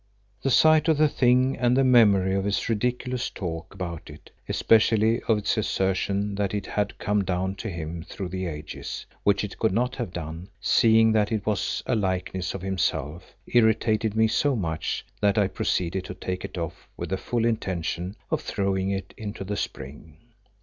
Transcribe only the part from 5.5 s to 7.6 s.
assertion that it had come down